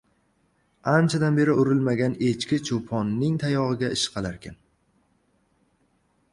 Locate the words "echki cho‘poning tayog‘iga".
2.29-3.93